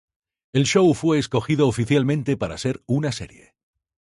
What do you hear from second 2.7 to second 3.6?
una serie.